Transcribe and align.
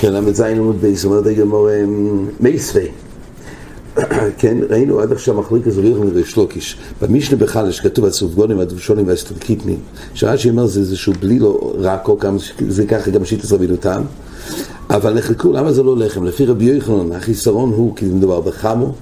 כן, 0.00 0.12
ל"ז 0.12 0.40
עמוד 0.40 0.80
ב', 0.80 1.04
אומרת 1.04 1.26
הגמרא 1.26 1.68
מיתיבי. 2.40 2.88
כן, 4.38 4.58
ראינו 4.70 5.00
עד 5.00 5.12
עכשיו 5.12 5.34
מחלוקת 5.34 5.66
רבי 5.66 5.80
יוחנן 5.80 6.00
וריש 6.00 6.36
לקיש. 6.36 6.76
במשנה 7.02 7.38
בחלה 7.38 7.80
כתוב 7.80 8.04
הסופגנים 8.04 8.58
והדובשנים 8.58 9.06
והאסקריטים, 9.06 9.78
שרש"י 10.14 10.50
אומר 10.50 10.66
זה 10.66 10.80
איזשהו 10.80 11.12
בלילה 11.20 11.38
רכה, 11.38 12.18
זה 12.68 12.86
ככה 12.86 13.10
גם 13.10 13.24
שיטת 13.24 13.52
רבינו 13.52 13.76
תם. 13.76 14.02
אבל 14.90 15.14
נחלקו, 15.14 15.52
למה 15.52 15.72
זה 15.72 15.82
לא 15.82 15.96
לחם? 15.96 16.24
לפי 16.24 16.46
רבי 16.46 16.64
יוחנן, 16.64 17.12
החיסרון 17.12 17.70
הוא 17.70 17.96
כי 17.96 18.04
מדובר 18.04 18.40
בחמה, 18.40 18.94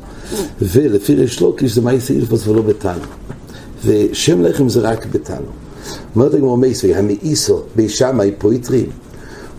ולפי 0.62 1.14
ריש 1.14 1.40
לקיש 1.40 1.74
זה 1.74 1.80
מעשה 1.80 2.10
אילפס 2.10 2.46
ולא 2.46 2.62
בתנור. 2.62 3.04
ושם 3.84 4.42
לחם 4.42 4.68
זה 4.68 4.80
רק 4.80 5.06
בתנור. 5.06 5.67
אומרת 6.14 6.34
הגמור 6.34 6.59
מייסווי, 6.59 6.95
המאיסו 6.95 7.62
בישמאי 7.77 8.33
פויטרים. 8.38 8.87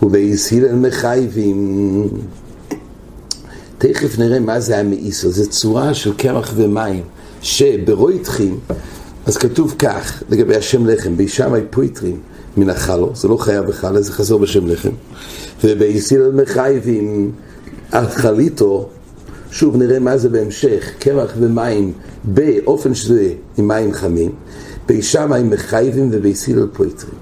ובייסילל 0.04 0.76
מחייבים. 0.76 2.08
תכף 3.78 4.20
נראה 4.20 4.40
מה 4.40 4.60
זה 4.60 4.78
המאיסו, 4.78 5.32
זה 5.32 5.50
צורה 5.50 5.94
של 5.94 6.14
קמח 6.14 6.54
ומים, 6.56 7.04
שברויתחים, 7.42 8.60
אז 9.26 9.38
כתוב 9.38 9.76
כך, 9.80 10.24
לגבי 10.30 10.56
השם 10.56 10.86
לחם, 10.86 11.18
בישמאי 11.18 11.62
פויטרים 11.70 12.20
מן 12.58 12.70
החלו, 12.70 13.12
זה 13.16 13.28
לא 13.28 13.38
חייב 13.38 13.66
בחלה, 13.66 14.02
זה 14.02 14.12
חזור 14.12 14.40
בשם 14.40 14.68
לחם, 14.68 14.90
ובייסילל 15.64 16.32
מחייבים 16.32 17.32
על 17.92 18.08
חליטו, 18.10 18.90
שוב 19.52 19.76
נראה 19.78 20.00
מה 20.00 20.18
זה 20.18 20.30
בהמשך, 20.30 20.90
קמח 21.00 21.34
ומים 21.40 21.94
באופן 22.24 22.96
שזה 22.96 23.34
עם 23.58 23.68
מים 23.68 23.94
חמים, 23.94 24.32
בישמאי 24.90 25.44
מחייבים 25.44 26.10
ובייסילל 26.12 26.68
פויטרים. 26.74 27.14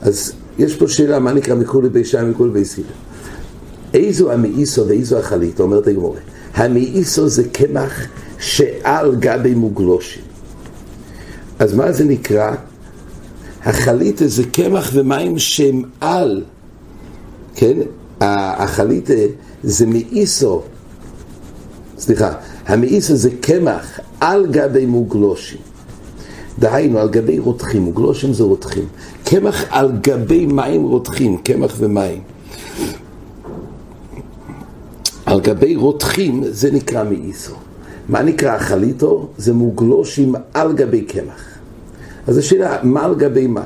אז 0.00 0.32
יש 0.58 0.76
פה 0.76 0.88
שאלה, 0.88 1.18
מה 1.18 1.32
נקרא 1.32 1.54
מכולי 1.54 1.88
בי 1.88 2.04
שם 2.04 2.30
מכולי 2.30 2.50
בי 2.50 2.64
סילה? 2.64 2.88
איזו 3.94 4.32
המאיסו 4.32 4.88
ואיזו 4.88 5.18
החלית, 5.18 5.60
אומרת 5.60 5.86
הגמורה. 5.86 6.20
המאיסו 6.54 7.28
זה 7.28 7.48
קמח 7.48 8.06
שעל 8.38 9.16
גבי 9.16 9.54
מוגלושים. 9.54 10.22
אז 11.58 11.74
מה 11.74 11.92
זה 11.92 12.04
נקרא? 12.04 12.54
החליטה 13.64 14.28
זה 14.28 14.42
קמח 14.52 14.90
ומים 14.94 15.38
שהם 15.38 15.82
על, 16.00 16.44
כן? 17.54 17.78
החליטה 18.20 19.12
זה 19.64 19.86
מאיסו, 19.86 20.62
סליחה, 21.98 22.32
המאיסו 22.66 23.16
זה 23.16 23.30
קמח 23.40 24.00
על 24.20 24.46
גבי 24.46 24.86
מוגלושים. 24.86 25.71
דהיינו, 26.58 26.98
על 26.98 27.08
גבי 27.08 27.38
רותחים, 27.38 27.82
מוגלושים 27.82 28.32
זה 28.32 28.44
רותחים. 28.44 28.84
קמח 29.24 29.64
על 29.70 29.92
גבי 30.00 30.46
מים 30.46 30.82
רותחים, 30.82 31.36
קמח 31.36 31.74
ומים. 31.78 32.20
על 35.26 35.40
גבי 35.40 35.76
רותחים 35.76 36.44
זה 36.50 36.70
נקרא 36.70 37.04
מאיסו. 37.04 37.54
מה 38.08 38.22
נקרא 38.22 38.58
חליטו? 38.58 39.28
זה 39.38 39.52
מוגלושים 39.52 40.34
על 40.54 40.72
גבי 40.72 41.00
קמח. 41.00 41.44
אז 42.26 42.38
השאלה, 42.38 42.78
מה 42.82 43.04
על 43.04 43.14
גבי 43.14 43.46
מה? 43.46 43.64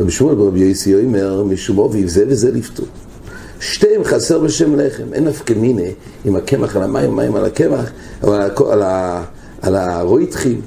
רבי 0.00 0.10
שמואל 0.10 0.34
ברבי 0.34 0.60
יוסי 0.60 0.94
אומר, 0.94 1.44
משום 1.44 1.78
אביב 1.78 2.08
זה 2.08 2.24
וזה 2.28 2.50
לפתור. 2.50 2.86
שתיהם 3.60 4.04
חסר 4.04 4.38
בשם 4.38 4.74
לחם, 4.76 5.12
אין 5.12 5.24
נפקא 5.24 5.52
מיני 5.52 5.92
עם 6.24 6.36
הקמח 6.36 6.76
על 6.76 6.82
המים, 6.82 7.16
מים 7.16 7.36
על 7.36 7.44
הקמח, 7.44 7.90
על, 8.22 8.32
על, 8.70 8.82
על 9.62 9.76
הרויתחים, 9.76 10.60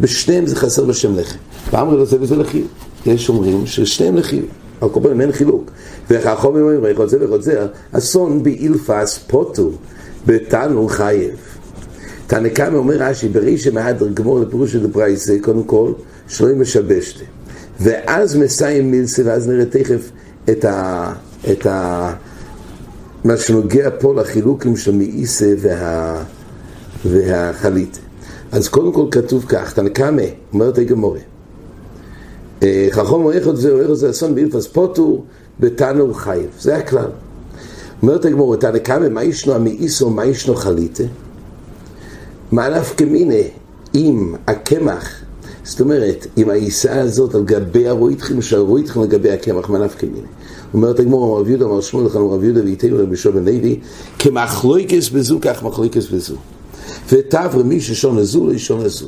בשניהם 0.00 0.46
זה 0.46 0.56
חסר 0.56 0.84
בשם 0.84 1.18
לחם. 1.18 1.36
ואמרי 1.72 1.96
לו 1.96 2.06
זה 2.06 2.16
וזה 2.20 2.36
לחיוב. 2.36 2.68
יש 3.06 3.28
אומרים 3.28 3.66
ששניהם 3.66 4.16
לחיוב, 4.16 4.46
על 4.80 4.88
כל 4.88 5.00
פנים 5.02 5.20
אין 5.20 5.32
חילוק. 5.32 5.70
וחכמים 6.10 6.62
אומרים, 6.62 6.82
ויכול 6.82 7.08
זה 7.08 7.20
ויכול 7.20 7.42
זה, 7.42 7.66
אסון 7.92 8.42
באילפס 8.42 9.18
פוטו, 9.26 9.70
בתנו 10.26 10.88
חייב. 10.88 11.34
תנקמה 12.26 12.76
אומר 12.76 12.94
רש"י, 12.98 13.28
ברישא 13.28 13.70
מהדר 13.72 14.08
גמור 14.08 14.40
לפירוש 14.40 14.72
של 14.72 14.86
דברייסה, 14.86 15.36
קודם 15.40 15.64
כל, 15.64 15.92
שלא 16.28 16.54
משבשת. 16.54 17.20
ואז 17.80 18.36
מסיים 18.36 18.90
מילסה, 18.90 19.22
ואז 19.24 19.48
נראה 19.48 19.64
תכף 19.64 20.10
את 20.50 20.64
ה... 20.64 21.12
את 21.52 21.66
ה... 21.66 22.12
מה 23.24 23.36
שנוגע 23.36 23.88
פה 24.00 24.14
לחילוקים 24.14 24.76
של 24.76 24.92
מאיסה 24.92 25.54
וה... 25.58 26.22
והחליטה. 27.04 27.98
אז 28.52 28.68
קודם 28.68 28.92
כל 28.92 29.06
כתוב 29.10 29.44
כך, 29.48 29.72
תנקמה, 29.72 30.22
אומרת 30.52 30.78
הגמורה, 30.78 31.20
חכם 32.90 33.12
או 33.12 33.32
איך 33.32 33.50
זה 33.50 33.72
או 33.72 33.80
איך 33.80 33.92
זה 33.92 34.10
אסון 34.10 34.34
באילפס 34.34 34.66
פוטו 34.66 35.22
בתנו 35.60 36.14
חייב, 36.14 36.46
זה 36.60 36.76
הכלל. 36.76 37.10
אומרת 38.02 38.24
הגמור, 38.24 38.56
תנקמה, 38.56 39.08
מה 39.08 39.24
ישנו 39.24 39.54
המאיסו, 39.54 40.10
מה 40.10 40.24
ישנו 40.24 40.54
חליטה? 40.54 41.04
מה 42.52 42.68
נפקא 42.68 43.04
מיני 43.04 43.48
אם 43.94 44.34
הקמח, 44.46 45.22
זאת 45.64 45.80
אומרת, 45.80 46.26
אם 46.36 46.50
העיסה 46.50 47.00
הזאת 47.00 47.34
על 47.34 47.44
גבי 47.44 47.88
הרויתחים, 47.88 48.42
שהרויתחים 48.42 49.02
על 49.02 49.08
גבי 49.08 49.30
הקמח, 49.30 49.70
מה 49.70 49.78
נפקא 49.78 50.06
מיני? 50.06 50.26
אומרת 50.74 51.00
הגמור, 51.00 51.26
אמר 51.26 51.40
רב 51.40 51.48
יהודה, 51.48 51.64
אמר 51.64 51.80
שמואל 51.80 52.06
לכם, 52.06 52.18
רב 52.18 52.44
יהודה 52.44 52.64
ואיתנו 52.64 52.98
רבי 52.98 53.16
שובל 53.16 53.40
לוי, 53.40 53.80
כמחלויקס 54.18 55.08
בזו, 55.08 55.38
כך 55.42 55.62
מחלויקס 55.62 56.08
בזו. 56.08 56.34
ותברא 57.12 57.62
מי 57.62 57.80
ששון 57.80 58.18
הזו, 58.18 58.46
לא 58.46 58.52
ישון 58.52 58.80
הזו. 58.80 59.06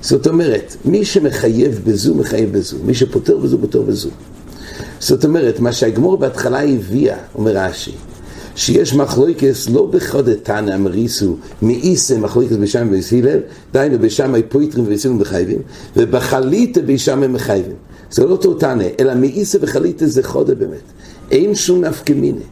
זאת 0.00 0.26
אומרת, 0.26 0.76
מי 0.84 1.04
שמחייב 1.04 1.80
בזו, 1.84 2.14
מחייב 2.14 2.52
בזו. 2.52 2.76
מי 2.84 2.94
שפוטר 2.94 3.36
בזו, 3.36 3.58
פוטר 3.58 3.82
בזו. 3.82 4.10
זאת 5.00 5.24
אומרת, 5.24 5.60
מה 5.60 5.72
שהגמור 5.72 6.16
בהתחלה 6.16 6.62
הביאה, 6.62 7.16
אומר 7.34 7.56
רש"י, 7.56 7.92
שיש 8.56 8.94
מחלוקס 8.94 9.68
לא 9.68 9.86
בחוד 9.86 10.34
תנא 10.34 10.74
אמריסו 10.74 11.36
מאיסה 11.62 12.18
מחלוקס 12.18 12.52
בשם 12.60 12.88
ובהלל, 12.90 13.40
דהיינו 13.72 13.98
בשם 13.98 14.34
פויטרים 14.48 14.84
ובסילים 14.86 15.18
מחייבים, 15.18 15.58
ובחליטה 15.96 16.82
בשם 16.82 17.32
מחייבים. 17.32 17.76
זה 18.10 18.26
לא 18.26 18.30
אותו 18.30 18.54
תנא, 18.54 18.84
אלא 19.00 19.14
מאיסה 19.14 19.58
וחליטה 19.60 20.06
זה 20.06 20.22
חודה 20.22 20.54
באמת. 20.54 20.82
אין 21.30 21.54
שום 21.54 21.84
נפקא 21.84 22.12
מיני. 22.12 22.44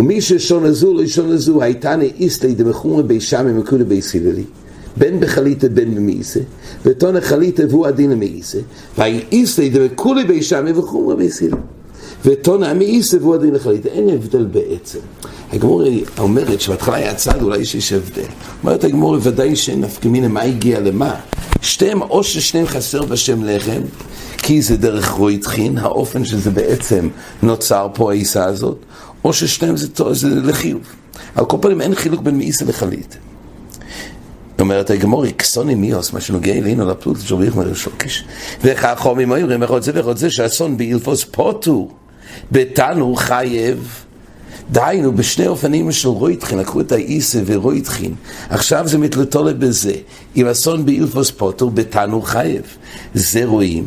ומי 0.00 0.20
ששון 0.20 0.64
הזו 0.64 0.94
לא 0.94 1.06
שון 1.06 1.32
הזו, 1.32 1.62
הייתנא 1.62 2.04
איסלי 2.20 2.54
דמחומרי 2.54 3.02
בישם 3.02 3.44
ומקולי 3.48 3.84
ביסילי. 3.84 4.44
בין 4.96 5.20
בחליטה 5.20 5.68
בין 5.68 5.94
במאיסה, 5.94 6.40
ותונה 6.84 7.20
חליטה 7.20 7.62
והוא 7.70 7.86
הדין 7.86 8.12
המאיסה, 8.12 8.58
והאי 8.98 9.20
איסלי 9.32 9.70
דמקולי 9.70 10.24
בישמי 10.24 10.72
וחומרה 10.72 11.16
ביסילה. 11.16 11.56
ותונה 12.24 12.70
המאיסה 12.70 13.16
והוא 13.20 13.34
הדין 13.34 13.54
לחליטה. 13.54 13.88
אין 13.88 14.08
הבדל 14.08 14.44
בעצם. 14.44 14.98
הגמור 15.52 15.82
אומרת 16.18 16.60
שבהתחלה 16.60 16.96
היה 16.96 17.14
צד, 17.14 17.42
אולי 17.42 17.64
שיש 17.64 17.92
הבדל. 17.92 18.22
אומרת 18.62 18.84
הגמור, 18.84 19.16
ודאי 19.22 19.56
שאין 19.56 19.80
נפקא 19.80 20.08
מינה 20.08 20.28
מה 20.28 20.42
הגיע 20.42 20.80
למה. 20.80 21.14
שתיהם, 21.62 22.02
או 22.02 22.24
ששניהם 22.24 22.66
חסר 22.66 23.02
בשם 23.02 23.44
לחם, 23.44 23.80
כי 24.38 24.62
זה 24.62 24.76
דרך 24.76 25.10
רויטחין, 25.10 25.78
האופן 25.78 26.24
שזה 26.24 26.50
בעצם 26.50 27.08
נוצר 27.42 27.88
פה 27.94 28.10
העיסה 28.10 28.44
הזאת, 28.44 28.78
או 29.24 29.32
ששניהם 29.32 29.76
זה, 29.76 29.86
זה 30.12 30.28
לחיוב. 30.28 30.82
על 31.34 31.44
כל 31.44 31.56
פנים 31.60 31.80
אין 31.80 31.94
חילוק 31.94 32.20
בין 32.20 32.38
מאיסה 32.38 32.64
לחליטה. 32.64 33.16
אומרת 34.60 34.90
הגמור, 34.90 35.26
אקסוני 35.26 35.74
מיוס, 35.74 36.12
מה 36.12 36.20
שנוגע 36.20 36.52
אלינו 36.52 36.90
לפלוט 36.90 37.20
של 37.20 37.34
ריחמר 37.34 37.70
ושלוקיש. 37.70 38.24
וחכמים 38.64 39.32
אומרים, 39.32 39.62
איך 39.62 39.78
זה 39.78 39.92
ואיך 39.94 40.18
זה 40.18 40.30
שאסון 40.30 40.76
באילפוס 40.76 41.24
פוטו, 41.24 41.88
בתנו 42.52 43.14
חייב. 43.16 44.04
דהיינו, 44.70 45.12
בשני 45.12 45.46
אופנים 45.46 45.92
של 45.92 46.08
רויטחין, 46.08 46.58
לקחו 46.58 46.80
את 46.80 46.92
האיסה 46.92 47.40
ורויטחין. 47.46 48.14
עכשיו 48.48 48.88
זה 48.88 48.98
מתלתולה 48.98 49.52
בזה. 49.52 49.94
אם 50.36 50.46
אסון 50.46 50.86
באילפוס 50.86 51.30
פוטו, 51.30 51.70
בתנו 51.70 52.22
חייב. 52.22 52.62
זה 53.14 53.44
רואים. 53.44 53.84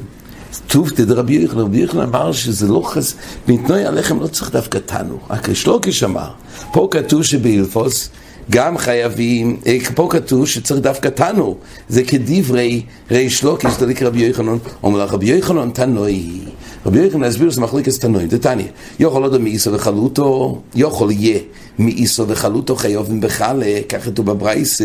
טוב 0.67 0.91
דרבי 0.91 1.33
יוחנן, 1.33 1.59
רבי 1.59 1.77
יוחנן 1.77 2.01
אמר 2.01 2.31
שזה 2.31 2.67
לא 2.67 2.81
חס... 2.85 3.13
מתנועי 3.47 3.85
הלחם 3.85 4.19
לא 4.19 4.27
צריך 4.27 4.51
דווקא 4.51 4.77
תנו, 4.77 5.17
רק 5.29 5.53
שלוקיש 5.53 6.03
אמר. 6.03 6.29
פה 6.71 6.87
כתוב 6.91 7.23
שבאילפוס 7.23 8.09
גם 8.51 8.77
חייבים, 8.77 9.59
פה 9.95 10.07
כתוב 10.11 10.47
שצריך 10.47 10.81
דווקא 10.81 11.07
תנו, 11.07 11.57
זה 11.89 12.03
כדברי 12.03 12.81
ריש 13.11 13.43
לוקיש, 13.43 13.77
דליק 13.79 14.01
רבי 14.01 14.19
יוחנן, 14.19 14.57
אומר 14.83 15.05
לך 15.05 15.13
רבי 15.13 15.25
יוחנן 15.25 15.69
תנוי. 15.69 16.39
רבי 16.85 16.99
יוחנן 16.99 17.23
הסביר 17.23 17.49
שזה 17.49 17.61
מחליקס 17.61 17.99
תנוי, 17.99 18.25
דתניא, 18.25 18.65
יכול 18.99 19.23
עוד 19.23 19.41
מאיסו 19.41 19.73
וחלוטו, 19.73 20.61
יכול 20.75 21.11
יהיה 21.11 21.39
מאיסו 21.79 22.27
וחלוטו 22.27 22.75
חיובים 22.75 23.21
בחלה, 23.21 23.79
כך 23.89 24.05
כתוב 24.05 24.25
בברייס, 24.25 24.81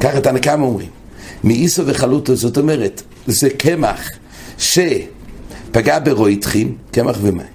ככה 0.00 0.20
תנא 0.20 0.38
כמה 0.38 0.64
אומרים. 0.64 0.88
מאיסו 1.44 1.86
וחלוטו, 1.86 2.36
זאת 2.36 2.58
אומרת, 2.58 3.02
זה 3.26 3.50
קמח 3.50 4.10
שפגע 4.58 5.98
ברויטחים, 5.98 6.76
קמח 6.90 7.18
ומים, 7.22 7.46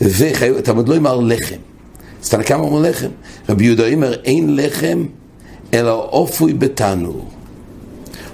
ותלמוד 0.00 0.88
לא 0.88 0.96
אמר 0.96 1.20
לחם. 1.20 1.56
אז 2.22 2.28
תנא 2.28 2.42
כמה 2.42 2.62
אומר 2.62 2.90
לחם? 2.90 3.08
רבי 3.48 3.64
יהודה 3.64 3.92
אומר, 3.92 4.14
אין 4.24 4.56
לחם 4.56 5.04
אלא 5.74 6.08
אופוי 6.12 6.52
בתנור. 6.52 7.28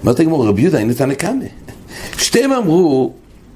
אומרת 0.03 0.21
הגמור, 0.21 0.49
רבי 0.49 0.63
יהודה, 0.63 0.79
אין 0.79 0.93
תנא 0.93 1.15
כמה. 1.15 1.45
שתיהם 2.19 2.53
אמרו 2.53 3.13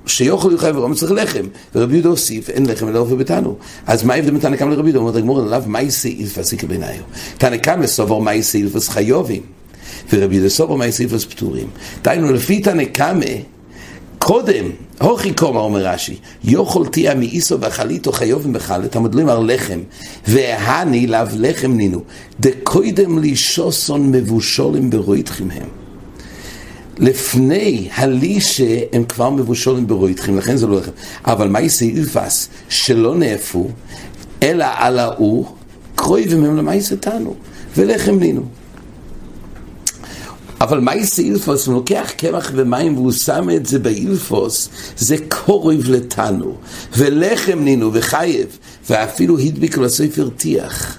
שיוכל 0.07 0.53
יוחאי 0.53 0.71
ורום 0.71 0.95
צריך 0.95 1.13
לחם, 1.13 1.45
ורבי 1.75 1.95
יהודה 1.95 2.09
הוסיף, 2.09 2.51
אין 2.51 2.67
לחם 2.67 2.89
אלא 2.89 2.99
אופי 2.99 3.15
בתנו. 3.15 3.57
אז 3.87 4.05
מה 4.05 4.15
ההבדל 4.15 4.31
בין 4.31 4.41
תנא 4.41 4.57
קמא 4.57 4.71
לרבי 4.71 4.89
יהודה? 4.89 4.99
אומרת 4.99 5.17
הגמור 5.17 5.41
עליו, 5.41 5.63
מה 5.67 5.81
יישא 5.81 6.09
אילפס 6.09 6.53
יקר 6.53 6.67
בעיניו? 6.67 6.89
תנא 7.39 7.57
קמא 7.57 7.87
סובר 7.87 8.19
מה 8.19 8.33
יישא 8.33 8.59
אילפס 8.59 8.89
חיובים, 8.89 9.43
ורבי 10.13 10.35
יהודה 10.35 10.49
סובר 10.49 10.75
מה 10.75 10.87
יישא 10.87 11.03
אילפס 11.03 11.25
פטורים. 11.25 11.67
דהיינו, 12.03 12.33
לפי 12.33 12.61
תנא 12.61 12.85
קמא, 12.85 13.27
קודם, 14.27 14.71
הוכי 15.01 15.33
קומא 15.33 15.59
אומר 15.59 15.87
רש"י, 15.87 16.17
יוכל 16.45 16.87
תהיה 16.87 17.15
מאיסו 17.15 17.61
וחליתו 17.61 18.13
חיובים 18.13 18.53
בחלת, 18.53 18.97
המדלים 18.97 19.29
על 19.29 19.55
לחם, 19.55 19.81
והני 20.29 21.07
לאו 21.07 21.27
לחם 21.37 21.73
נינו, 21.73 22.03
דקוידם 22.41 23.19
לי 23.19 23.37
שוסון 23.37 24.11
מבושולים 24.11 24.91
ברויתכם 24.91 25.49
הם. 25.51 25.69
לפני 26.99 27.89
הלישה 27.95 28.81
הם 28.93 29.05
כבר 29.05 29.31
מבושלים 29.31 29.87
ברויתכם, 29.87 30.39
לכן 30.39 30.57
זה 30.57 30.67
לא 30.67 30.79
לחם. 30.79 30.91
אבל 31.25 31.49
מה 31.49 31.61
יעשה 31.61 31.85
אילפס 31.85 32.49
שלא 32.69 33.15
נאפו, 33.15 33.69
אלא 34.43 34.67
על 34.75 34.99
ההוא, 34.99 35.47
קרויבים 35.95 36.45
הם 36.45 36.57
למה 36.57 36.75
יעשה 36.75 36.97
תנו, 36.97 37.35
ולחם 37.77 38.19
נינו. 38.19 38.43
אבל 40.61 40.81
מה 40.81 40.95
יעשה 40.95 41.23
אילפוס? 41.23 41.67
הוא 41.67 41.75
לוקח 41.75 42.13
קמח 42.17 42.53
ומים 42.55 42.95
והוא 42.97 43.13
שם 43.13 43.49
את 43.57 43.67
זה 43.67 43.79
באילפוס, 43.79 44.69
זה 44.97 45.17
קורב 45.29 45.81
לתנו, 45.89 46.55
ולחם 46.97 47.59
נינו 47.59 47.91
וחייב, 47.93 48.59
ואפילו 48.91 49.39
הדביק 49.39 49.79
לספר 49.79 50.29
טיח. 50.37 50.99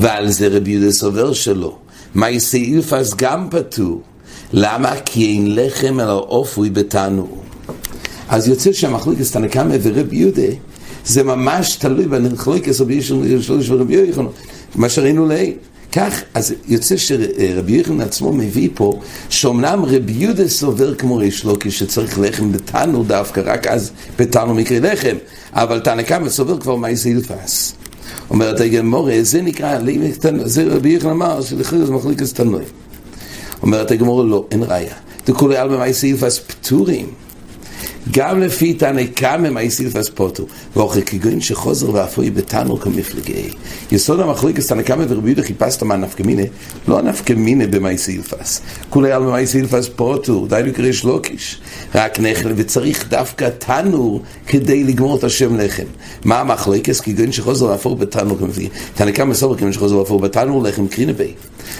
ועל 0.00 0.30
זה 0.30 0.48
רבי 0.48 0.70
יהודה 0.70 0.92
סובר 0.92 1.32
שלו. 1.32 1.76
מה 2.14 2.30
יעשה 2.30 2.58
אילפס 2.58 3.14
גם 3.16 3.48
פטור. 3.50 4.02
למה? 4.52 4.92
כי 5.04 5.26
אין 5.26 5.54
לחם 5.54 6.00
אלא 6.00 6.18
אופוי 6.18 6.70
בתנו. 6.70 7.28
אז 8.28 8.48
יוצא 8.48 8.72
שהמחלוקת 8.72 9.32
תנקמה 9.32 9.74
ורבי 9.82 10.16
יהודה 10.16 10.52
זה 11.06 11.22
ממש 11.22 11.76
תלוי 11.76 12.04
בנחלוקת 12.04 12.80
רבי 12.80 13.00
יהודה 13.08 13.72
ורבי 13.74 13.94
יהודה, 13.94 14.22
מה 14.74 14.88
שראינו 14.88 15.26
לעיל. 15.26 15.54
כך, 15.92 16.22
אז 16.34 16.54
יוצא 16.68 16.96
שרבי 16.96 17.72
יחנן 17.72 18.00
עצמו 18.00 18.32
מביא 18.32 18.68
פה, 18.74 19.00
שאומנם 19.28 19.84
רבי 19.84 20.12
יהודה 20.12 20.48
סובר 20.48 20.94
כמו 20.94 21.16
ריש 21.16 21.44
לוקי 21.44 21.70
שצריך 21.70 22.18
לחם 22.18 22.52
בתנו 22.52 23.02
דווקא, 23.04 23.42
רק 23.44 23.66
אז 23.66 23.90
בתנו 24.18 24.54
מקרה 24.54 24.92
לחם, 24.92 25.16
אבל 25.52 25.80
תנא 25.80 26.02
קמא 26.02 26.28
סובר 26.28 26.60
כבר 26.60 26.76
מה 26.76 26.94
זה 26.94 27.08
ילפס. 27.10 27.74
אומרת 28.30 28.60
הגמורה, 28.60 29.16
זה 29.22 29.42
נקרא, 29.42 29.78
זה 30.44 30.64
רבי 30.70 30.88
יחנן 30.88 31.10
אמר 31.10 31.42
שלכן 31.42 31.84
זה 31.84 31.92
מחליק 31.92 32.22
את 32.22 32.28
תנועים. 32.34 32.68
אומרת 33.62 33.90
הגמורה, 33.90 34.24
לא, 34.24 34.46
אין 34.50 34.62
ראיה. 34.62 34.94
דכולי 35.26 35.56
עלמא 35.56 35.76
מאי 35.76 35.94
סילפס 35.94 36.38
פטורים. 36.38 37.06
גם 38.10 38.40
לפי 38.40 38.74
תנא 38.74 39.02
קמא 39.14 39.50
מאי 39.50 39.70
סילפס 39.70 40.08
פוטו. 40.08 40.46
ואוכי 40.76 41.02
כגוין 41.02 41.40
שחוזר 41.40 41.94
ואפוי 41.94 42.30
בתנור 42.30 42.80
כמפלגי. 42.80 43.50
יסוד 43.92 44.20
המחלוקת 44.20 44.68
תנא 44.68 44.82
קמא 44.82 45.04
ורבי 45.08 45.30
יהודה 45.30 45.42
חיפשת 45.42 45.82
מה 45.82 45.96
נפקא 45.96 46.22
מיניה, 46.22 46.46
לא 46.88 46.98
הנפקא 46.98 47.32
מיניה 47.32 47.66
במאי 47.66 47.98
סילפס. 47.98 48.60
כולי 48.90 49.12
עלמא 49.12 49.30
מאי 49.30 49.46
סילפס 49.46 49.88
פוטו, 49.96 50.46
די 50.46 50.60
לקרוא 50.64 50.92
שלוקיש. 50.92 51.60
רק 51.94 52.20
נחל 52.20 52.52
וצריך 52.56 53.08
דווקא 53.08 53.48
תנור 53.58 54.22
כדי 54.46 54.84
לגמור 54.84 55.16
את 55.16 55.24
השם 55.24 55.56
לחם. 55.56 55.86
מה 56.24 56.40
המחלוקת? 56.40 57.00
כגוין 57.00 57.32
שחוזר 57.32 57.66
ואפוי 57.66 57.94
בתנור 57.94 58.38
כמפלגי. 58.38 58.68
תנא 58.94 59.10
קמא 59.10 59.34
סובר 59.34 59.56
כגוין 59.56 59.72
שחוזר 59.72 59.96
ואפוי 59.96 60.18
בתנור 60.18 60.62
לחם 60.62 60.88
קרינה 60.88 61.12
בי. 61.12 61.32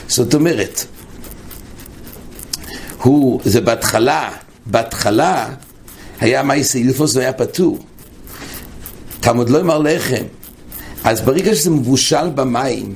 זאת 0.09 0.35
אומרת, 0.35 0.85
הוא, 3.03 3.41
זה 3.45 3.61
בהתחלה, 3.61 4.31
בהתחלה 4.67 5.49
היה 6.21 6.43
מייסי 6.43 6.79
אילפוס 6.79 7.17
והיה 7.17 7.33
פטור. 7.33 7.79
תלמוד 9.21 9.51
לא 9.51 9.61
אמר 9.61 9.79
לחם. 9.79 10.25
אז 11.05 11.21
ברגע 11.21 11.55
שזה 11.55 11.71
מבושל 11.71 12.29
במים, 12.35 12.95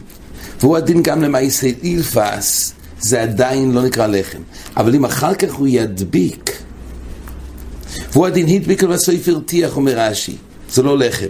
והוא 0.61 0.77
הדין 0.77 1.03
גם 1.03 1.23
למייסי 1.23 1.75
אילפס, 1.83 2.73
זה 3.01 3.23
עדיין 3.23 3.73
לא 3.73 3.83
נקרא 3.83 4.07
לחם. 4.07 4.39
אבל 4.77 4.95
אם 4.95 5.05
אחר 5.05 5.35
כך 5.35 5.55
הוא 5.55 5.69
ידביק, 5.71 6.63
והוא 8.13 8.27
הדין 8.27 8.47
הדביק 8.49 8.85
הסופר 8.85 9.39
טיח, 9.39 9.77
אומר 9.77 9.99
רש"י, 9.99 10.37
זה 10.71 10.83
לא 10.83 10.99
לחם. 10.99 11.27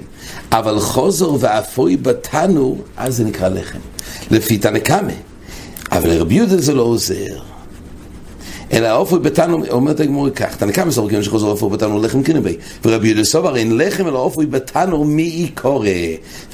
אבל 0.52 0.80
חוזר 0.80 1.32
ואפוי 1.40 1.96
בתנור, 1.96 2.84
אז 2.96 3.16
זה 3.16 3.24
נקרא 3.24 3.48
לחם. 3.48 3.78
לפי 4.30 4.58
תנא 4.58 4.78
קמא. 4.78 5.12
אבל 5.92 6.08
לרבי 6.10 6.34
יהודה 6.34 6.60
זה 6.60 6.74
לא 6.74 6.82
עוזר. 6.82 7.56
אלא 8.72 8.86
האופוי 8.86 9.18
בתנו, 9.18 9.64
אומרת 9.70 10.00
הגמור 10.00 10.30
כך, 10.30 10.56
תנא 10.56 10.72
כמה 10.72 10.92
סורקים 10.92 11.22
שחוזר 11.22 11.46
האופוי 11.46 11.70
בתנו 11.70 12.02
לחם 12.02 12.22
קינבי, 12.22 12.56
ורבי 12.84 13.08
יהודה 13.08 13.24
סובר 13.24 13.56
אין 13.56 13.78
לחם 13.78 14.06
אלא 14.06 14.18
האופוי 14.18 14.46
בתנו 14.46 15.04
מי 15.04 15.50
קורא, 15.54 15.88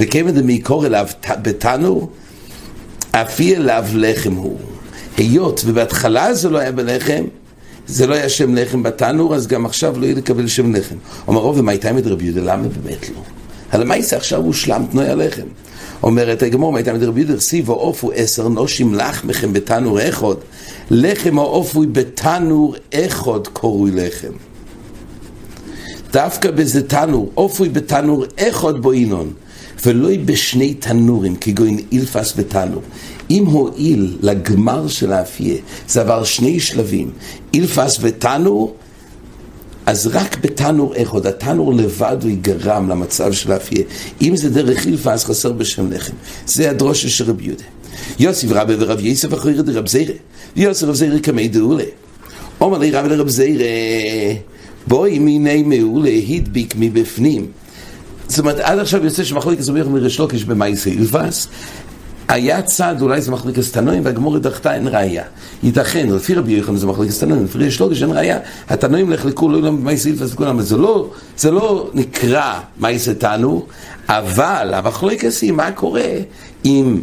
וכיוון 0.01 0.35
דמי 0.35 0.59
קורא 0.59 0.89
בתנו, 1.43 2.11
אפי 3.11 3.57
אליו 3.57 3.85
לחם 3.95 4.33
הוא. 4.33 4.59
היות 5.17 5.63
ובהתחלה 5.67 6.35
זה 6.35 6.51
לא 6.51 6.59
היה 6.59 6.73
בלחם, 6.73 7.25
זה 7.87 8.07
לא 8.07 8.15
היה 8.15 8.29
שם 8.29 8.55
לחם 8.55 8.83
בתנור, 8.83 9.35
אז 9.35 9.47
גם 9.47 9.67
עכשיו 9.67 10.01
לא 10.01 10.07
יהיה 10.07 10.15
לקבל 10.17 10.49
שם 10.49 10.75
לחם. 10.75 10.97
אומר 11.29 11.41
רוב 11.41 11.59
ומה 11.59 11.73
הייתה 11.73 11.99
את 11.99 12.07
רבי 12.07 12.25
יהודה, 12.25 12.41
למה 12.41 12.69
באמת 12.69 13.09
לא? 13.11 13.95
יצא 13.97 14.17
עכשיו 14.17 14.43
הושלם 14.43 14.85
תנועי 14.91 15.09
הלחם? 15.09 15.47
אומרת 16.03 16.43
הגמור, 16.43 16.73
מה 16.73 16.79
הייתה 16.79 16.97
את 16.97 17.03
רבי 17.03 17.21
יהודה, 17.21 17.41
סיבו 17.41 17.73
עופו 17.73 18.13
עשר 18.13 18.49
נושים 18.49 18.95
לחמכם 18.95 19.53
בתנור 19.53 20.09
אחד 20.09 20.35
לחם 20.91 21.39
האופוי 21.39 21.87
בתנור 21.87 22.75
אחד 22.95 23.47
קרוי 23.53 23.91
לחם. 23.91 24.33
דווקא 26.13 26.51
בזה 26.51 26.89
תנור, 26.89 27.31
אופוי 27.37 27.69
בתנור 27.69 28.25
אחד 28.39 28.79
בו 28.79 28.93
אינון, 28.93 29.33
ולא 29.87 30.09
בשני 30.25 30.75
תנורים, 30.75 31.37
כגון 31.37 31.77
אילפס 31.93 32.35
ותנור. 32.37 32.83
אם 33.31 33.47
הועיל 33.47 34.19
לגמר 34.23 34.89
של 34.89 35.13
האפייה, 35.13 35.57
זה 35.89 36.01
עבר 36.01 36.25
שני 36.25 36.61
שלבים, 36.61 37.11
אילפס 37.55 37.99
ותנור, 38.01 38.75
אז 39.87 40.07
רק 40.07 40.37
בתנור 40.41 40.95
אחד, 41.03 41.27
התנור 41.27 41.75
לבד 41.75 42.17
הוא 42.23 42.31
יגרם 42.31 42.89
למצב 42.89 43.33
של 43.33 43.53
האפייה. 43.53 43.83
אם 44.23 44.37
זה 44.37 44.51
דרך 44.51 44.87
אילפס, 44.87 45.25
חסר 45.25 45.53
בשם 45.53 45.93
לחם. 45.93 46.13
זה 46.47 46.71
הדרושה 46.71 47.09
של 47.09 47.25
רבי 47.25 47.45
יהודה. 47.45 47.65
יוסף 48.19 48.49
רבי 48.51 48.75
ורב 48.79 49.01
יסף 49.01 49.35
אחרי 49.35 49.55
רב 49.55 49.89
זירה. 49.89 50.15
יוסף 50.57 50.87
רב 50.87 50.95
זירה 50.95 51.19
כמי 51.19 51.49
דאולה. 51.49 51.85
אומר 52.61 52.79
לי 52.79 52.91
רבי 52.91 53.09
לרב 53.09 53.29
זירה, 53.29 53.65
בואי 54.87 55.19
מיני 55.19 55.63
מעולה 55.63 56.11
הדביק 56.29 56.75
מבפנים. 56.79 57.47
זאת 58.29 58.39
אומרת, 58.39 58.59
עד 58.59 58.79
עכשיו 58.79 59.05
יוצא 59.05 59.25
שמחלקת 59.25 59.63
זומר 59.63 59.89
מריש 59.89 60.19
לוקיש 60.19 60.45
במאיסי 60.45 60.91
אילפס, 60.91 61.49
היה 62.29 62.63
צד, 62.63 62.97
אולי 63.01 63.21
זה 63.21 63.31
מחלקת 63.31 63.61
סטנועים, 63.61 64.05
והגמור 64.05 64.39
דחתה, 64.39 64.75
אין 64.75 64.89
ראייה. 64.89 65.25
ייתכן, 65.63 66.09
לפי 66.09 66.35
רבי 66.35 66.53
יוחנן 66.53 66.77
זה 66.77 66.87
מחלקת 66.87 67.11
סטנועים, 67.11 67.45
לפי 67.45 67.59
ריש 67.59 67.81
לוקיש 67.81 68.03
אין 68.03 68.11
ראייה. 68.11 68.39
התנועים 68.69 69.11
לחלקו 69.11 69.49
לא 69.49 69.59
ילם 69.59 69.77
במאיסי 69.77 70.09
אילפס 70.09 70.33
וכולם, 70.33 70.61
זה 70.61 70.77
לא, 70.77 71.11
זה 71.37 71.51
לא 71.51 71.91
נקרא 71.95 72.61
מאיסי 72.81 73.15
תנו, 73.15 73.67
אבל 74.09 74.75
המחלקת 74.75 75.31
היא 75.43 75.53
מה 75.53 75.73
קורה 75.73 76.11
אם 76.65 77.01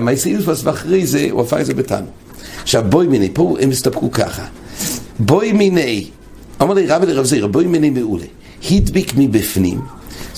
מייסי 0.00 0.30
אילפוס 0.30 0.64
ואחרי 0.64 1.06
זה 1.06 1.26
הוא 1.30 1.40
הפך 1.40 1.56
את 1.60 1.66
זה 1.66 1.74
בתנו. 1.74 2.06
עכשיו 2.62 2.84
בואי 2.88 3.06
מיני, 3.06 3.30
פה 3.32 3.56
הם 3.60 3.70
הסתפקו 3.70 4.10
ככה. 4.10 4.44
בואי 5.18 5.52
מיני, 5.52 6.06
אמר 6.62 6.74
לי 6.74 6.86
רבי 6.86 7.06
לרב 7.06 7.24
זעיר, 7.24 7.46
בואי 7.46 7.66
מיני 7.66 7.90
מעולה. 7.90 8.26
הדביק 8.70 9.12
מבפנים, 9.16 9.80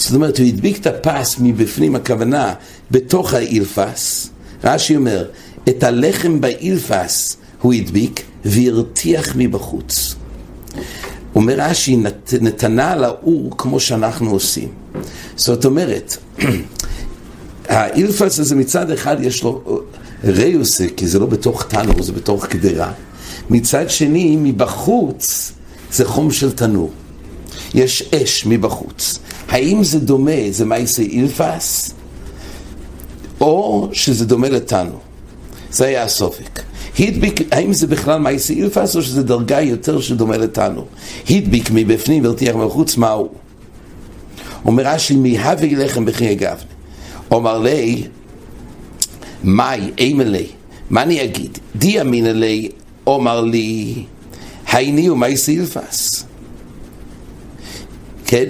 זאת 0.01 0.15
אומרת 0.15 0.39
הוא 0.39 0.47
הדביק 0.47 0.81
את 0.81 0.87
הפס 0.87 1.37
מבפנים, 1.39 1.97
הכוונה 1.97 2.55
בתוך 2.91 3.35
האילפס. 3.35 4.31
רש"י 4.65 4.97
אומר, 4.97 5.29
את 5.69 5.83
הלחם 5.83 6.41
באילפס 6.41 7.37
הוא 7.61 7.73
הדביק 7.73 8.23
והרתיח 8.45 9.33
מבחוץ. 9.37 10.15
אומר 11.35 11.55
רש"י, 11.59 11.97
נתנה 12.41 12.93
על 12.93 13.05
האור 13.05 13.59
כמו 13.59 13.81
שאנחנו 13.81 14.31
עושים. 14.31 14.69
זאת 15.37 15.65
אומרת, 15.65 16.17
האילפס 17.69 18.39
הזה 18.39 18.57
מצד 18.57 18.91
אחד 18.91 19.17
יש 19.21 19.43
לו 19.43 19.83
ריוס, 20.25 20.81
כי 20.97 21.09
זה 21.09 21.19
לא 21.19 21.27
בתוך 21.27 21.67
תנור, 21.69 22.03
זה 22.03 22.13
בתוך 22.13 22.47
קדרה. 22.47 22.93
מצד 23.51 23.91
שני, 23.91 24.37
מבחוץ 24.37 25.53
זה 25.93 26.05
חום 26.05 26.31
של 26.31 26.53
תנור. 26.53 26.91
יש 27.75 28.03
אש 28.15 28.47
מבחוץ. 28.47 29.19
האם 29.51 29.85
זה 29.85 30.01
דומה, 30.01 30.51
זה 30.51 30.65
מייסי 30.65 31.03
אילפס, 31.03 31.95
או 33.41 33.89
שזה 33.93 34.27
דומה 34.27 34.49
לתנור? 34.49 35.01
זה 35.71 35.87
היה 35.87 36.05
הסופק. 36.05 36.63
הדביק, 36.99 37.41
האם 37.53 37.73
זה 37.73 37.87
בכלל 37.87 38.19
מייסי 38.19 38.55
אילפס, 38.55 38.97
או 38.97 39.03
שזה 39.03 39.23
דרגה 39.23 39.61
יותר 39.61 40.01
שדומה 40.01 40.37
לתנור? 40.37 40.87
הדביק 41.31 41.71
מבפנים 41.75 42.25
והרתיח 42.25 42.57
מבחוץ, 42.57 42.97
מהו? 42.97 43.29
אומר 44.65 44.87
רש"י, 44.87 45.17
מהווה 45.17 45.69
לחם 45.85 46.05
בחיי 46.05 46.35
גבנה. 46.35 46.71
אומר 47.31 47.59
לי, 47.59 48.03
מאי, 49.45 49.91
אימה 49.99 50.25
לי, 50.25 50.47
מה 50.91 51.03
אני 51.03 51.25
אגיד? 51.25 51.59
די 51.77 52.01
אמינא 52.01 52.29
לי, 52.29 52.69
אומר 53.07 53.41
לי, 53.41 54.05
הייני 54.67 55.11
ומאי 55.11 55.37
סילפס. 55.37 56.25
כן? 58.27 58.49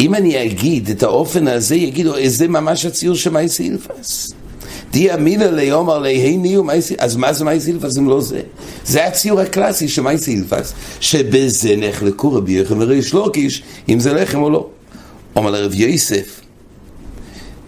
אם 0.00 0.14
אני 0.14 0.44
אגיד 0.44 0.90
את 0.90 1.02
האופן 1.02 1.48
הזה, 1.48 1.76
יגידו, 1.76 2.12
זה 2.26 2.48
ממש 2.48 2.84
הציור 2.84 3.16
של 3.16 3.30
מאי 3.30 3.48
סילפס. 3.48 4.32
די 4.92 5.14
אמינא 5.14 5.44
ליאמר 5.44 5.98
להיני 5.98 6.56
ומאי 6.56 6.82
סילפס, 6.82 7.04
אז 7.04 7.16
מה 7.16 7.32
זה 7.32 7.44
מאי 7.44 7.60
סילפס 7.60 7.98
אם 7.98 8.08
לא 8.08 8.20
זה? 8.20 8.40
זה 8.86 9.06
הציור 9.06 9.40
הקלאסי 9.40 9.88
של 9.88 10.02
מאי 10.02 10.18
סילפס, 10.18 10.72
שבזה 11.00 11.74
נחלקו 11.76 12.32
רבי 12.32 12.52
יחם 12.52 12.76
וריש 12.78 13.14
לוקיש, 13.14 13.62
אם 13.88 14.00
זה 14.00 14.12
לחם 14.12 14.42
או 14.42 14.50
לא. 14.50 14.68
אומר 15.36 15.50
לרב 15.50 15.74
יוסף, 15.74 16.40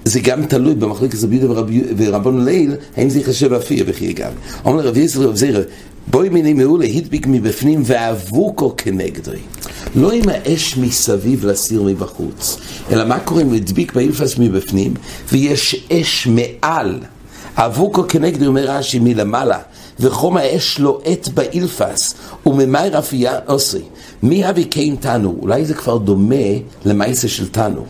זה 0.04 0.20
גם 0.20 0.46
תלוי 0.46 0.74
במחלקת 0.74 1.18
רבי 1.22 1.36
יהודה 1.36 1.94
ורבון 1.96 2.44
ליל, 2.44 2.74
האם 2.96 3.10
זה 3.10 3.18
ייחשב 3.18 3.52
אפיה 3.52 3.84
בכי 3.84 4.12
גם. 4.12 4.32
אומר 4.64 4.76
לרב 4.76 4.96
יוסף 4.96 5.18
ורב 5.18 5.36
זירא, 5.36 5.60
בואי 6.06 6.28
מיני 6.28 6.52
מעולה, 6.52 6.86
הדביק 6.86 7.26
מבפנים 7.26 7.82
ואבוקו 7.84 8.74
כנגדוי. 8.76 9.38
לא 9.96 10.12
עם 10.12 10.28
האש 10.28 10.76
מסביב 10.76 11.46
לסיר 11.46 11.82
מבחוץ, 11.82 12.58
אלא 12.90 13.04
מה 13.04 13.20
קורה 13.20 13.42
אם 13.42 13.46
הוא 13.46 13.56
הדביק 13.56 13.92
באילפס 13.92 14.38
מבפנים, 14.38 14.94
ויש 15.32 15.86
אש 15.92 16.26
מעל. 16.26 17.00
אבוקו 17.56 18.04
כנגדוי 18.08 18.46
אומר 18.46 18.64
רש"י 18.70 18.98
מלמעלה, 18.98 19.58
וחום 20.00 20.36
האש 20.36 20.78
לוהט 20.78 21.28
באילפס, 21.34 22.14
וממאי 22.46 22.88
רפייה 22.88 23.38
עושי. 23.46 23.82
מי 24.22 24.48
אבי 24.48 24.64
קיים 24.64 24.96
תנו? 24.96 25.36
אולי 25.42 25.64
זה 25.64 25.74
כבר 25.74 25.96
דומה 25.96 26.46
למעשה 26.84 27.28
של 27.28 27.48
תנו. 27.48 27.86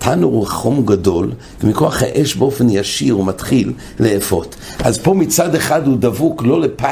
תנור 0.00 0.32
הוא 0.32 0.46
חום 0.46 0.86
גדול, 0.86 1.32
ומכוח 1.64 2.02
האש 2.02 2.34
באופן 2.34 2.70
ישיר 2.70 3.14
הוא 3.14 3.26
מתחיל 3.26 3.72
לאפות. 4.00 4.56
אז 4.78 4.98
פה 4.98 5.14
מצד 5.14 5.54
אחד 5.54 5.86
הוא 5.86 5.96
דבוק 6.00 6.42
לא 6.42 6.60
לפ... 6.60 6.82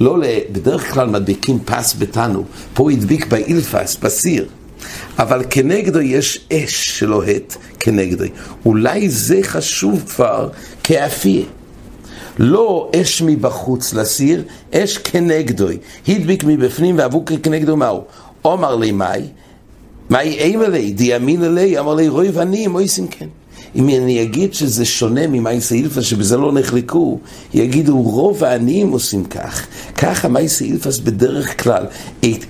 לא 0.00 0.18
ל... 0.18 0.24
בדרך 0.52 0.92
כלל 0.92 1.08
מדביקים 1.08 1.58
פס 1.64 1.94
בתנור, 1.98 2.44
פה 2.74 2.82
הוא 2.82 2.90
הדביק 2.90 3.26
באילפס, 3.26 3.96
בסיר. 3.96 4.46
אבל 5.18 5.42
כנגדו 5.50 6.00
יש 6.00 6.46
אש 6.52 6.98
שלוהט 6.98 7.56
כנגדו. 7.80 8.24
אולי 8.66 9.08
זה 9.08 9.38
חשוב 9.42 10.04
כבר 10.06 10.48
כאפיה. 10.82 11.44
לא 12.38 12.90
אש 13.00 13.22
מבחוץ 13.22 13.94
לסיר, 13.94 14.44
אש 14.74 14.98
כנגדו. 14.98 15.68
הדביק 16.08 16.44
מבפנים 16.44 16.98
ואבוק 16.98 17.32
כנגדו 17.42 17.76
מהו? 17.76 18.04
עומר 18.42 18.76
לי 18.76 18.92
מאי, 18.92 19.22
מאי 20.10 20.38
אימא 20.38 20.64
לי, 20.64 20.92
דיאמין 20.92 21.54
לי, 21.54 21.78
אמר 21.78 21.94
לי 21.94 22.08
רוי 22.08 22.28
ואני, 22.28 22.66
מויסים 22.66 23.06
כן. 23.08 23.26
אם 23.76 23.88
אני 23.88 24.22
אגיד 24.22 24.54
שזה 24.54 24.84
שונה 24.84 25.26
ממאי 25.26 25.60
סאילפס, 25.60 26.02
שבזה 26.02 26.36
לא 26.36 26.52
נחלקו, 26.52 27.18
יגידו 27.54 28.02
רוב 28.02 28.44
העניים 28.44 28.90
עושים 28.90 29.24
כך. 29.24 29.66
ככה 29.96 30.28
מאי 30.28 30.48
סאילפס 30.48 30.98
בדרך 30.98 31.62
כלל, 31.62 31.86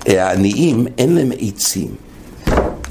העניים 0.05 0.87
אין 0.97 1.15
להם 1.15 1.31
עצים, 1.39 1.87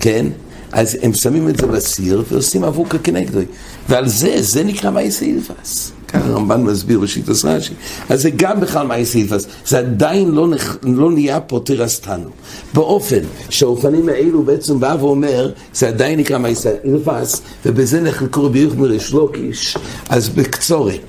כן? 0.00 0.26
אז 0.72 0.98
הם 1.02 1.12
שמים 1.12 1.48
את 1.48 1.56
זה 1.56 1.66
בסיר 1.66 2.24
ועושים 2.28 2.64
אבוקה 2.64 2.98
כנגדו. 2.98 3.40
ועל 3.88 4.08
זה, 4.08 4.36
זה 4.42 4.64
נקרא 4.64 4.90
מאי 4.90 5.10
סאילפס. 5.10 5.92
ככה 6.08 6.28
הרמב"ן 6.28 6.62
מסביר 6.62 7.00
בשיטת 7.00 7.44
רש"י. 7.44 7.74
אז 8.08 8.22
זה 8.22 8.30
גם 8.36 8.60
בכלל 8.60 8.86
מאייסילפס, 8.86 9.46
זה 9.66 9.78
עדיין 9.78 10.30
לא, 10.30 10.48
נח, 10.48 10.76
לא 10.82 11.10
נהיה 11.10 11.40
פוטר 11.40 11.84
אסתנו. 11.84 12.28
באופן 12.74 13.20
שהאופנים 13.50 14.08
האלו 14.08 14.42
בעצם 14.42 14.80
בא 14.80 14.96
ואומר, 15.00 15.50
זה 15.74 15.88
עדיין 15.88 16.18
נקרא 16.18 16.38
מאייסילפס, 16.38 17.42
ובזה 17.66 18.00
נחלקו 18.00 18.44
רבי 18.44 18.58
יוחנן 18.58 18.80
וריש 18.80 19.12
לוקיש, 19.12 19.76
אז 20.08 20.28
בקצורת. 20.28 21.00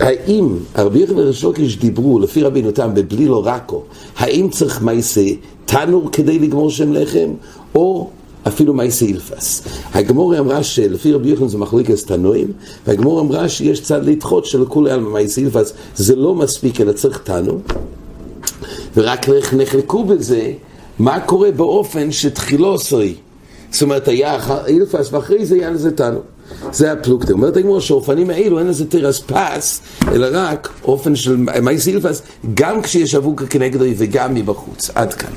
האם 0.00 0.48
רבי 0.76 0.98
יוחנן 0.98 1.18
וריש 1.18 1.44
לוקיש 1.44 1.78
דיברו 1.78 2.20
לפי 2.20 2.42
רבינו 2.42 2.70
תם 2.70 2.90
בבלי 2.94 3.26
לא 3.26 3.46
רקו, 3.46 3.82
האם 4.16 4.48
צריך 4.50 4.82
מייסי 4.82 5.38
תנור 5.64 6.08
כדי 6.12 6.38
לגמור 6.38 6.70
שם 6.70 6.92
לחם, 6.92 7.28
או 7.74 8.10
אפילו 8.48 8.74
מייסי 8.74 9.06
אילפס. 9.06 9.62
הגמור 9.94 10.38
אמרה 10.38 10.62
שלפי 10.62 11.12
רבי 11.12 11.28
יוחנן 11.28 11.48
זה 11.48 11.58
מחליקס 11.58 12.04
תנועים, 12.04 12.52
והגמור 12.86 13.20
אמרה 13.20 13.48
שיש 13.48 13.80
צד 13.80 14.04
לדחות 14.04 14.46
שלכולי 14.46 14.90
על 14.90 15.00
מייסי 15.00 15.40
אילפס 15.40 15.72
זה 15.96 16.16
לא 16.16 16.34
מספיק 16.34 16.80
אלא 16.80 16.92
צריך 16.92 17.18
תנו, 17.18 17.58
ורק 18.96 19.26
נחלקו 19.56 20.04
בזה 20.04 20.52
מה 20.98 21.20
קורה 21.20 21.50
באופן 21.50 22.12
שתחילו 22.12 22.74
עשוי. 22.74 23.14
זאת 23.70 23.82
אומרת, 23.82 24.08
היה 24.08 24.38
אילפס 24.66 25.12
ואחרי 25.12 25.46
זה 25.46 25.54
היה 25.54 25.70
לזה 25.70 25.90
תנו. 25.90 26.20
זה 26.72 26.92
הפלוגתא. 26.92 27.32
אומרת 27.32 27.56
הגמור 27.56 27.80
שהאופנים 27.80 28.30
האלו 28.30 28.58
אין 28.58 28.66
לזה 28.66 28.86
תרס 28.86 29.22
פס, 29.26 29.80
אלא 30.12 30.26
רק 30.32 30.68
אופן 30.84 31.16
של 31.16 31.36
מייסי 31.36 31.90
אילפס, 31.90 32.22
גם 32.54 32.82
כשיש 32.82 33.14
אבוקה 33.14 33.46
כנגדו 33.46 33.84
וגם 33.96 34.34
מבחוץ. 34.34 34.90
עד 34.94 35.14
כאן. 35.14 35.30